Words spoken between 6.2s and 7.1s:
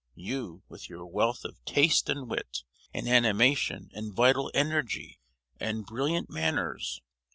manners!